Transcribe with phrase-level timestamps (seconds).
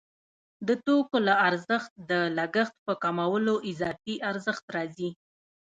[0.67, 5.09] د توکو له ارزښت د لګښت په کمولو اضافي ارزښت راځي